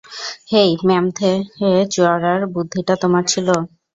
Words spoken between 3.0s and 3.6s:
তোমার ছিল।